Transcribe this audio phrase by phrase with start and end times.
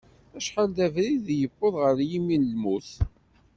[0.37, 2.89] Acḥal d abrid i yewweḍ ɣer yimi n lmut.